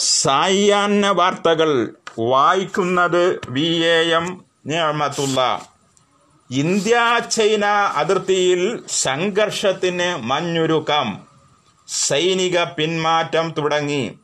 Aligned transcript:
സായാഹ്ന 0.00 1.08
വാർത്തകൾ 1.08 1.94
വായിക്കുന്നത് 2.18 3.40
വി 3.48 3.84
എ 3.84 4.10
എം 4.14 4.44
നിയമത്തുള്ള 4.66 5.66
ഇന്ത്യ 6.50 7.20
ചൈന 7.30 7.64
അതിർത്തിയിൽ 7.66 8.82
സംഘർഷത്തിന് 8.88 10.16
മഞ്ഞുരുക്കം. 10.16 11.20
സൈനിക 11.88 12.64
പിന്മാറ്റം 12.64 13.54
തുടങ്ങി. 13.58 14.18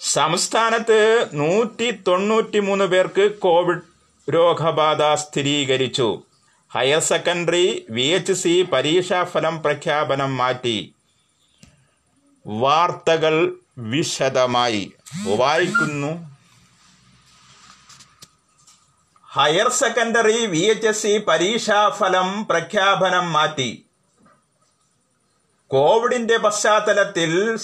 സംസ്ഥാനത്ത് 0.00 1.28
നൂറ്റി 1.32 1.90
തൊണ്ണൂറ്റി 1.90 2.58
മൂന്ന് 2.58 2.84
പേർക്ക് 2.84 3.32
കോവിഡ് 3.38 3.82
രോഗബാധ 4.34 5.02
സ്ഥിരീകരിച്ചു. 5.14 6.22
Higher 6.74 7.00
secondary 7.00 7.86
V 7.90 8.02
H 8.02 8.32
C 8.32 8.62
പരീക്ഷാഫലം 8.62 9.62
പ്രഖ്യാപനം 9.62 10.36
മാറ്റി. 10.36 10.94
വാർത്തകൾ 12.46 13.52
വിശദമായി. 13.78 14.92
വായിക്കുന്നു. 15.36 16.36
Higher 19.32 19.68
secondary 19.68 20.46
V 20.46 20.58
H 20.58 20.88
S 20.88 21.02
C 21.02 21.18
പരീക്ഷാഫലം 21.18 22.46
പ്രഖ്യാപനം 22.46 23.32
മാറ്റി. 23.32 23.86
കോവിഡിന്റെ 25.68 26.36
പശ്ചാത്തലത്തിൽ 26.36 27.58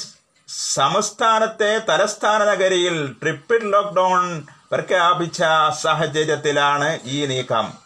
സംസ്ഥാനത്തെ 0.48 1.78
തലസ്ഥാന 1.78 2.45
നഗരിയിൽ 2.45 3.12
ട്രിപ്പിൾ 3.12 3.70
ലോക്ക്ഡൌൺ 3.70 4.46
പ്രഖ്യാപിച്ച 4.72 5.42
സാഹചര്യത്തിലാണ് 5.82 6.98
ഈ 7.04 7.26
നീക്കം. 7.26 7.85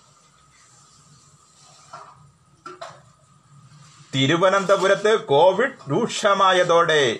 തിരുവനന്തപുരത്ത് 4.14 5.20
കോവിഡ് 5.20 5.90
രൂക്ഷമായതോടെ 5.90 7.18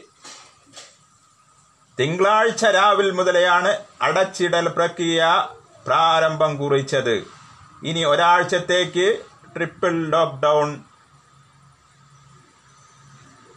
തിങ്കളാഴ്ച 2.01 2.65
രാവിലെ 2.65 3.11
മുതലെയാണ് 3.11 3.79
അടച്ചിടൽ 4.03 4.69
പ്രക്രിയ 4.69 5.49
പ്രാരംഭം 5.87 6.57
കുറിച്ചത്. 6.57 7.27
ഇനി 7.83 8.05
ഒരാഴ്ചത്തേക്ക് 8.05 9.25
ട്രിപ്പിൾ 9.57 10.07
ലോക്ക്ഡൌൺ. 10.07 10.85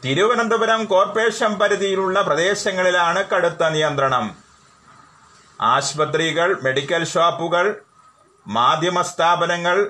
തിരുവനന്തപുരം 0.03 0.85
കോർപ്പറേഷൻ 0.85 1.53
പരിധിയിലുള്ള 1.53 2.21
പ്രദേശങ്ങളിലാണ് 2.21 3.23
കടുത്ത 3.23 3.69
നിയന്ത്രണം. 3.69 4.35
ആശുപത്രികൾ 5.61 6.61
മെഡിക്കൽ 6.61 7.05
ഷോപ്പുകൾ 7.05 7.81
മാധ്യമ 8.47 9.01
സ്ഥാപനങ്ങൾ 9.01 9.89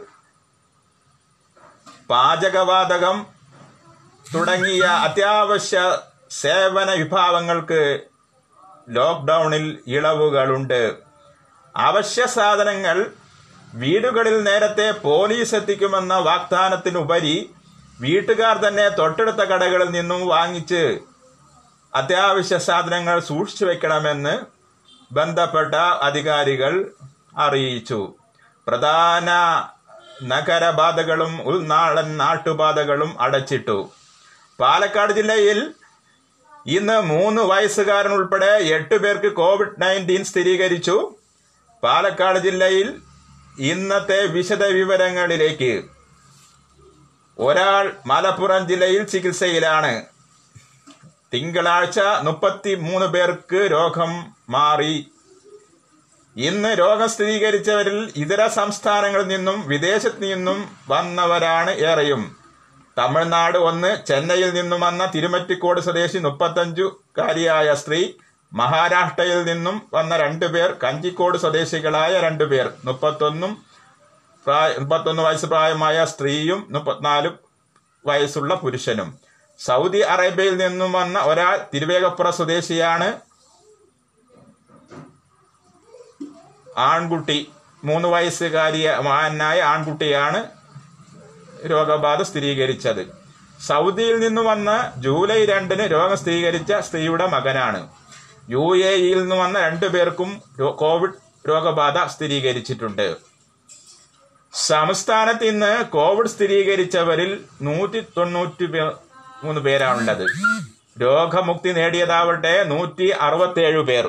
പാചകവാതകം 2.10 3.33
തുടങ്ങിയ 4.36 4.84
അത്യാവശ്യ 4.84 5.98
സേവന 6.32 6.92
വിഭാഗങ്ങൾക്ക് 6.92 8.00
ലോക്ക്ഡൌണിൽ 8.90 9.80
ഇളവുകളുണ്ട്. 9.88 10.94
അവശ്യ 11.76 12.26
സാധനങ്ങൾ 12.26 13.12
വീടുകളിൽ 13.74 14.44
നേരത്തെ 14.44 14.92
പോലീസ് 14.92 15.56
എത്തിക്കുമെന്ന 15.56 16.18
വാഗ്ദാനത്തിനുപരി 16.18 17.50
വീട്ടുകാർ 18.00 18.58
തന്നെ 18.58 18.90
തൊട്ടടുത്ത 18.90 19.38
കടകളിൽ 19.38 19.92
നിന്നും 19.92 20.28
വാങ്ങിച്ച് 20.28 21.00
അത്യാവശ്യ 21.96 22.58
സാധനങ്ങൾ 22.58 23.20
സൂക്ഷിച്ചു 23.20 23.66
വെക്കണമെന്ന് 23.66 24.40
ബന്ധപ്പെട്ട 25.12 25.76
അധികാരികൾ 25.76 26.92
അറിയിച്ചു. 27.38 28.14
പ്രധാന 28.68 29.30
നഗരബാധകളും 30.24 31.42
ഉൾനാടൻ 31.42 32.18
നാട്ടുപാതകളും 32.18 33.22
അടച്ചിട്ടു. 33.22 33.92
പാലക്കാട് 34.60 35.14
ജില്ലയിൽ 35.14 35.74
ഇന്ന് 36.66 37.02
മൂന്ന് 37.02 37.42
വയസ്സുകാരൻ 37.42 38.12
ഉൾപ്പെടെ 38.12 38.46
എട്ട് 38.46 38.96
പേർക്ക് 38.96 39.36
കോവിഡ് 39.36 39.82
നയന്റീൻ 39.82 40.24
സ്ഥിരീകരിച്ചു. 40.24 41.16
പാലക്കാട് 41.84 42.40
ജില്ലയിൽ 42.40 43.02
ഇന്നത്തെ 43.60 44.26
വിശദ 44.26 44.66
വിവരങ്ങളിലേക്ക് 44.66 45.84
ഒരാൾ 47.40 47.94
മലപ്പുറം 48.06 48.68
ജില്ലയിൽ 48.68 49.04
ചികിത്സയിലാണ്. 49.04 50.06
തിങ്കളാഴ്ച 51.34 52.00
മുപ്പത്തി 52.00 52.76
മൂന്ന് 52.76 53.06
പേർക്ക് 53.06 53.72
രോഗം 53.72 54.36
മാറി. 54.50 55.12
ഇന്ന് 56.36 56.80
രോഗം 56.80 57.10
സ്ഥിരീകരിച്ചവരിൽ 57.10 58.14
ഇതര 58.16 58.48
സംസ്ഥാനങ്ങളിൽ 58.48 59.28
നിന്നും 59.28 59.68
വിദേശത്ത് 59.68 60.24
നിന്നും 60.24 60.76
വന്നവരാണ് 60.90 61.72
ഏറെയും. 61.72 62.43
തമിഴ്നാട് 62.98 63.58
ഒന്ന് 63.58 64.06
ചെന്നൈയിൽ 64.06 64.54
നിന്നും 64.54 64.82
വന്ന 64.82 65.06
തിരുമറ്റിക്കോട് 65.06 65.82
സ്വദേശി 65.82 66.18
മുപ്പത്തഞ്ചുകാരിയായ 66.18 67.74
സ്ത്രീ 67.74 68.14
മഹാരാഷ്ട്രയിൽ 68.54 69.44
നിന്നും 69.44 69.82
വന്ന 69.94 70.18
രണ്ടുപേർ 70.18 70.78
കഞ്ചിക്കോട് 70.84 71.38
സ്വദേശികളായ 71.38 72.20
രണ്ടുപേർ 72.20 72.74
മുപ്പത്തൊന്നും 72.86 73.66
പ്രായ 74.46 74.74
മുപ്പത്തൊന്ന് 74.80 75.24
വയസ്സ് 75.24 75.46
പ്രായമായ 75.46 76.06
സ്ത്രീയും 76.06 76.68
മുപ്പത്തിനാല് 76.70 77.30
വയസ്സുള്ള 78.06 78.56
പുരുഷനും. 78.56 79.20
സൗദി 79.60 80.00
അറേബ്യയിൽ 80.00 80.58
നിന്നും 80.58 80.92
വന്ന 80.92 81.20
ഒരാൾ 81.20 81.66
തിരുവേഗപ്പുറ 81.74 82.30
സ്വദേശിയാണ്. 82.30 83.20
ആൺകുട്ടി 86.78 87.52
മൂന്ന് 87.84 88.08
വയസ്സുകാരിയായ 88.08 89.62
ആൺകുട്ടിയാണ്. 89.62 90.63
രോഗബാധ 91.68 92.22
സ്ഥിരീകരിച്ചത്. 92.22 93.04
സൗദിയിൽ 93.68 94.20
നിന്ന് 94.20 94.42
വന്ന 94.42 94.94
ജൂലൈ 94.98 95.46
രണ്ടിന് 95.46 95.92
രോഗം 95.92 96.18
സ്ഥിരീകരിച്ച 96.18 96.74
സ്ത്രീയുടെ 96.74 97.28
മകനാണ്. 97.28 97.90
യു 98.50 98.78
എ 98.78 98.90
ഇയിൽ 98.90 99.20
നിന്ന് 99.22 99.36
വന്ന 99.36 99.60
രണ്ടു 99.60 99.86
പേർക്കും 99.86 100.42
കോവിഡ് 100.76 101.14
രോഗബാധ 101.50 101.98
സ്ഥിരീകരിച്ചിട്ടുണ്ട്. 102.08 103.16
സംസ്ഥാനത്ത് 104.54 105.46
ഇന്ന് 105.46 105.86
കോവിഡ് 105.86 106.28
സ്ഥിരീകരിച്ചവരിൽ 106.28 107.44
നൂറ്റി 107.62 108.00
തൊണ്ണൂറ്റി 108.18 108.66
മൂന്ന് 109.44 109.62
പേരാണുള്ളത്. 109.62 110.26
രോഗമുക്തി 111.02 111.70
നേടിയതാവട്ടെ 111.70 112.64
നൂറ്റി 112.64 113.08
അറുപത്തേഴ് 113.22 113.80
പേർ. 113.80 114.06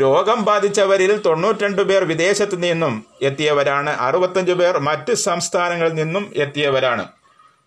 രോഗം 0.00 0.44
ബാധിച്ചവരിൽ 0.44 1.10
തൊണ്ണൂറ്റിരണ്ട് 1.26 1.82
പേർ 1.82 2.04
വിദേശത്തു 2.04 2.56
നിന്നും 2.56 3.04
എത്തിയവരാണ്. 3.22 3.90
അറുപത്തഞ്ച് 3.90 4.52
പേർ 4.52 4.78
മറ്റ് 4.78 5.12
സംസ്ഥാനങ്ങളിൽ 5.12 5.94
നിന്നും 5.94 6.32
എത്തിയവരാണ്. 6.36 7.04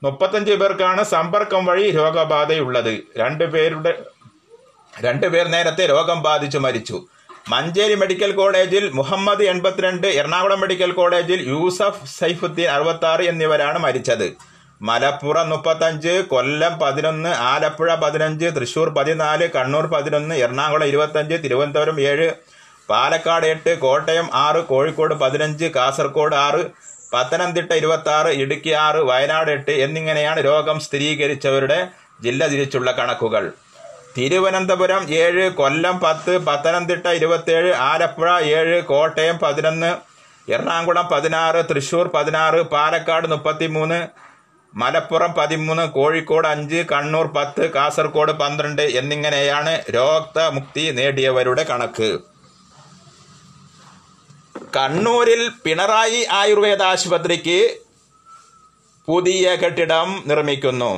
മുപ്പത്തഞ്ച് 0.03 0.51
പേർക്കാണ് 0.51 1.03
സമ്പർക്കം 1.03 1.65
വഴി 1.65 1.91
രോഗബാധയുള്ളത്. 1.91 2.93
രണ്ടുപേരുടെ 3.17 4.03
രണ്ടുപേർ 5.05 5.47
നേരത്തെ 5.47 5.85
രോഗം 5.85 6.23
ബാധിച്ചു 6.23 6.57
മരിച്ചു. 6.57 6.97
മഞ്ചേരി 7.49 7.95
മെഡിക്കൽ 7.95 8.31
കോളേജിൽ 8.31 8.89
മുഹമ്മദ് 8.89 9.43
എൺപത്തിരണ്ട് 9.43 10.07
എറണാകുളം 10.07 10.59
മെഡിക്കൽ 10.59 10.91
കോളേജിൽ 10.91 11.49
യൂസഫ് 11.49 12.19
സൈഫുദ്ദീൻ 12.19 12.69
അറുപത്തി 12.69 13.25
എന്നിവരാണ് 13.25 13.79
മരിച്ചത്. 13.79 14.54
മലപ്പുറം 14.81 15.47
മുപ്പത്തഞ്ച് 15.49 16.13
കൊല്ലം 16.27 16.73
പതിനൊന്ന് 16.79 17.31
ആലപ്പുഴ 17.43 17.91
പതിനഞ്ച് 17.95 18.47
തൃശൂർ 18.55 18.89
പതിനാല് 18.89 19.45
കണ്ണൂർ 19.49 19.85
പതിനൊന്ന് 19.87 20.35
എറണാകുളം 20.35 20.87
ഇരുപത്തഞ്ച് 20.87 21.35
തിരുവനന്തപുരം 21.43 21.99
ഏഴ് 22.01 22.27
പാലക്കാട് 22.89 23.45
എട്ട് 23.45 23.71
കോട്ടയം 23.79 24.27
ആറ് 24.37 24.61
കോഴിക്കോട് 24.65 25.13
പതിനഞ്ച് 25.15 25.67
കാസർഗോഡ് 25.75 26.35
ആറ് 26.37 26.63
പത്തനംതിട്ട 27.13 27.71
ഇരുപത്തി 27.73 28.09
ആറ് 28.09 28.31
ഇടുക്കി 28.33 28.71
ആറ് 28.77 29.01
വയനാട് 29.01 29.51
എട്ട് 29.51 29.73
എന്നിങ്ങനെയാണ് 29.85 30.39
രോഗം 30.39 30.79
സ്ഥിരീകരിച്ചവരുടെ 30.79 31.79
ജില്ല 32.21 32.47
തിരിച്ചുള്ള 32.47 32.89
കണക്കുകൾ. 32.91 33.45
തിരുവനന്തപുരം 34.17 35.01
ഏഴ് 35.13 35.45
കൊല്ലം 35.51 35.95
പത്ത് 35.99 36.33
പത്തനംതിട്ട 36.47 37.07
ഇരുപത്തേഴ് 37.07 37.71
ആലപ്പുഴ 37.87 38.29
ഏഴ് 38.57 38.77
കോട്ടയം 38.83 39.37
പതിനൊന്ന് 39.37 39.89
എറണാകുളം 40.47 41.07
പതിനാറ് 41.07 41.61
തൃശൂർ 41.69 42.07
പതിനാറ് 42.07 42.59
പാലക്കാട് 42.73 43.27
മുപ്പത്തിമൂന്ന് 43.27 43.99
മലപ്പുറം 44.75 45.31
പതിമൂന്ന് 45.37 45.83
കോഴിക്കോട് 45.97 46.47
അഞ്ച് 46.47 46.79
കണ്ണൂർ 46.91 47.27
പത്ത് 47.35 47.65
കാസർഗോഡ് 47.75 48.33
പന്ത്രണ്ട് 48.41 48.81
എന്നിങ്ങനെയാണ് 48.81 49.73
രോഗമുക്തി 49.95 50.83
നേടിയവരുടെ 50.97 51.63
കണക്ക്. 51.69 52.09
കണ്ണൂരിൽ 54.77 55.41
പിണറായി 55.65 56.21
ആയുർവേദ 56.39 56.81
ആശുപത്രിക്ക് 56.83 57.59
പുതിയ 59.07 59.55
കെട്ടിടം 59.61 60.09
നിർമ്മിക്കുന്നു. 60.29 60.91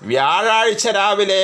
വ്യാഴാഴ്ച 0.00 0.86
രാവിലെ 0.98 1.42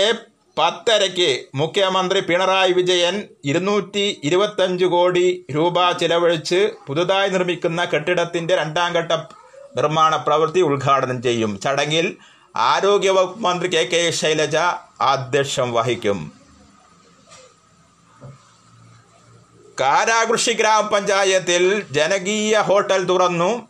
പത്തരയ്ക്ക് 0.59 1.31
മുഖ്യമന്ത്രി 1.55 2.21
പിണറായി 2.31 2.73
വിജയൻ 2.73 3.15
ഇരുന്നൂറ്റി 3.50 4.06
ഇരുപത്തഞ്ച് 4.29 4.85
കോടി 4.94 5.27
രൂപ 5.56 5.77
ചിലവഴിച്ച് 6.00 6.61
പുതുതായി 6.87 7.31
നിർമ്മിക്കുന്ന 7.37 7.85
കെട്ടിടത്തിന്റെ 7.85 8.56
രണ്ടാം 8.62 8.91
ഘട്ട 8.93 9.12
നിർമ്മാണ 9.77 10.17
പ്രവൃത്തി 10.17 10.61
ഉദ്ഘാടനം 10.61 11.23
ചെയ്യും. 11.23 11.61
ചടങ്ങിൽ 11.61 12.17
ആരോഗ്യവകുപ്പ് 12.57 13.41
മന്ത്രി 13.41 13.69
കെ 13.69 13.85
കെ 13.85 14.11
ശൈലജ 14.11 14.57
അധ്യക്ഷം 15.01 15.73
വഹിക്കും. 15.73 16.33
കാരാകൃഷി 19.81 20.53
ഗ്രാമപഞ്ചായത്തിൽ 20.53 21.85
ജനകീയ 21.91 22.59
ഹോട്ടൽ 22.59 23.05
തുറന്നു. 23.05 23.69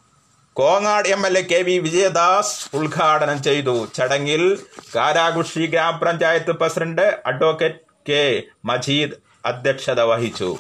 Kongad 0.53 1.09
M 1.09 1.27
L 1.27 1.39
A 1.39 1.43
K 1.43 1.63
V 1.63 1.79
Vijayadas 1.79 2.77
ഉദ്ഘാടനം 2.77 3.43
ചെയ്തു. 3.43 3.89
ചടങ്ങിൽ 3.95 4.59
കാരാകൃഷി 4.97 5.67
ഗ്രാമപഞ്ചായത്ത് 5.67 6.53
പ്രസിഡന്റ് 6.53 7.23
അഡ്വക്കേറ്റ് 7.27 8.11
കെ 8.11 8.43
മജീദ് 8.65 9.13
അധ്യക്ഷത 9.47 10.01
വഹിച്ചു. 10.01 10.59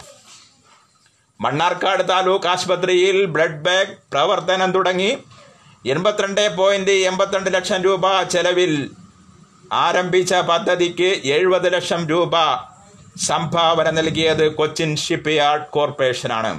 മണ്ണാർക്കാട് 1.43 2.03
താലൂക്ക് 2.11 2.49
ആശുപത്രിയിൽ 2.53 3.19
ബ്ലഡ് 3.35 3.63
ബാങ്ക് 3.67 3.95
പ്രവർത്തനം 4.13 4.71
തുടങ്ങി. 4.77 5.11
എൺപത്തിരണ്ട് 5.93 6.45
പോയിന്റ് 6.59 6.95
എൺപത്തിരണ്ട് 7.11 7.51
ലക്ഷം 7.57 7.81
രൂപ 7.87 8.05
ചെലവിൽ 8.35 8.75
ആരംഭിച്ച 9.85 10.33
പദ്ധതിക്ക് 10.51 11.11
എഴുപത് 11.37 11.69
ലക്ഷം 11.75 12.03
രൂപ 12.13 12.35
സംഭാവന 13.29 13.89
നൽകിയത് 13.99 14.45
Cochin 14.59 14.91
ship 15.05 15.33
yard 15.39 15.67
കോർപ്പറേഷനാണ്. 15.77 16.53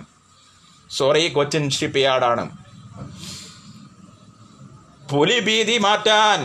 sorry 0.97 1.24
Cochin 1.38 1.63
ship 1.77 2.01
യാർഡാണ് 2.07 2.44
പുലിഭീതി 5.12 5.77
മാറ്റാൻ 5.86 6.41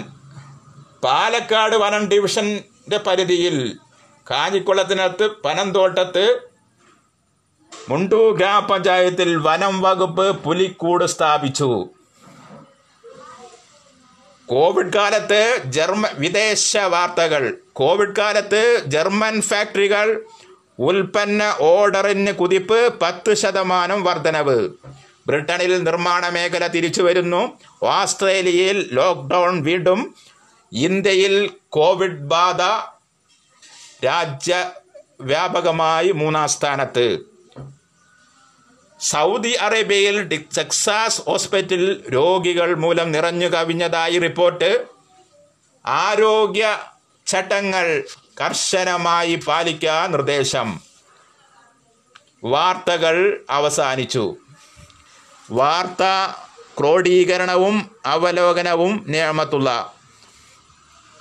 പാലക്കാട് 1.04 1.76
വനം 1.82 2.04
ഡിവിഷന്റെ 2.12 2.98
പരിധിയിൽ 3.06 3.56
കാഞ്ഞിക്കുളത്തിനകത്ത് 4.26 5.26
പനന്തോട്ടത്ത് 5.44 6.24
മുണ്ടു 7.88 8.36
ഗ്രാമപഞ്ചായത്തിൽ 8.36 9.36
വനം 9.36 9.80
വകുപ്പ് 9.80 10.44
പുലിക്കൂട് 10.44 11.04
സ്ഥാപിച്ചു. 11.04 11.88
കോവിഡ് 14.46 14.92
കാലത്ത് 14.92 15.60
ജർമ്മ 15.64 16.08
വിദേശ 16.14 16.76
വാർത്തകൾ. 16.76 17.56
കോവിഡ് 17.72 18.16
കാലത്ത് 18.16 18.82
ജർമ്മൻ 18.86 19.42
ഫാക്ടറികൾ 19.42 20.22
ഉൽപ്പന്ന 20.78 21.56
ഓർഡറിന് 21.60 22.32
കുതിപ്പ് 22.32 22.94
പത്ത് 23.02 23.34
ശതമാനം 23.34 24.04
വർധനവ്. 24.04 24.68
ബ്രിട്ടനിൽ 25.26 25.82
നിർമ്മാണ 25.82 26.28
മേഖല 26.28 26.66
തിരിച്ചു 26.66 27.02
വരുന്നു. 27.02 27.58
ഓസ്ട്രേലിയയിൽ 27.82 28.88
ലോക്ക്ഡൗൺ 28.92 29.62
വീണ്ടും. 29.62 30.14
ഇന്ത്യയിൽ 30.72 31.50
കോവിഡ് 31.68 32.22
ബാധ 32.22 32.92
രാജ്യവ്യാപകമായി 34.04 36.10
മൂന്നാം 36.10 36.48
സ്ഥാനത്ത്. 36.48 37.37
സൗദി 39.00 39.48
അറേബ്യയിൽ 39.48 40.22
ടെക്സാസ് 40.58 41.22
ഹോസ്പിറ്റലിൽ 41.22 42.04
രോഗികൾ 42.14 42.74
മൂലം 42.74 43.12
നിറഞ്ഞു 43.12 43.46
കവിഞ്ഞതായി 43.46 44.18
റിപ്പോർട്ട്. 44.18 44.86
ആരോഗ്യ 45.86 46.78
ചട്ടങ്ങൾ 47.26 48.04
കർശനമായി 48.40 49.34
പാലിക്കാൻ 49.34 50.10
നിർദ്ദേശം. 50.10 50.80
വാർത്തകൾ 52.44 53.44
അവസാനിച്ചു. 53.50 54.36
വാർത്ത 55.50 56.34
ക്രോഡീകരണവും 56.78 57.96
അവലോകനവും 58.06 59.04
നിയമത്തുള്ള. 59.08 59.97